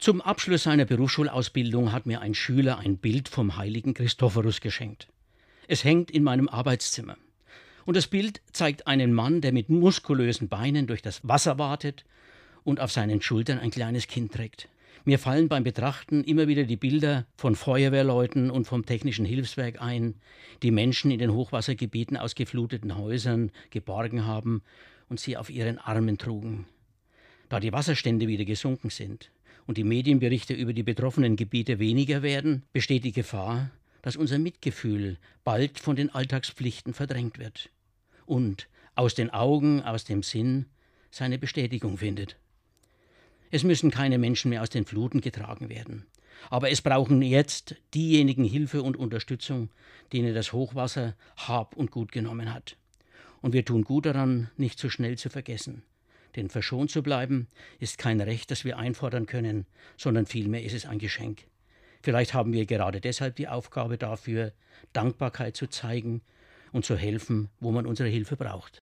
[0.00, 5.08] Zum Abschluss seiner Berufsschulausbildung hat mir ein Schüler ein Bild vom heiligen Christophorus geschenkt.
[5.68, 7.18] Es hängt in meinem Arbeitszimmer.
[7.84, 12.06] Und das Bild zeigt einen Mann, der mit muskulösen Beinen durch das Wasser wartet
[12.64, 14.70] und auf seinen Schultern ein kleines Kind trägt.
[15.04, 20.14] Mir fallen beim Betrachten immer wieder die Bilder von Feuerwehrleuten und vom Technischen Hilfswerk ein,
[20.62, 24.62] die Menschen in den Hochwassergebieten aus gefluteten Häusern geborgen haben
[25.10, 26.64] und sie auf ihren Armen trugen.
[27.50, 29.30] Da die Wasserstände wieder gesunken sind,
[29.70, 33.70] und die Medienberichte über die betroffenen Gebiete weniger werden, besteht die Gefahr,
[34.02, 37.70] dass unser Mitgefühl bald von den Alltagspflichten verdrängt wird
[38.26, 38.66] und
[38.96, 40.66] aus den Augen, aus dem Sinn
[41.12, 42.34] seine Bestätigung findet.
[43.52, 46.04] Es müssen keine Menschen mehr aus den Fluten getragen werden.
[46.48, 49.70] Aber es brauchen jetzt diejenigen Hilfe und Unterstützung,
[50.12, 52.76] denen das Hochwasser Hab und Gut genommen hat.
[53.40, 55.84] Und wir tun gut daran, nicht zu so schnell zu vergessen.
[56.36, 57.48] Denn verschont zu bleiben
[57.78, 59.66] ist kein Recht, das wir einfordern können,
[59.96, 61.44] sondern vielmehr ist es ein Geschenk.
[62.02, 64.52] Vielleicht haben wir gerade deshalb die Aufgabe dafür,
[64.92, 66.22] Dankbarkeit zu zeigen
[66.72, 68.78] und zu helfen, wo man unsere Hilfe braucht.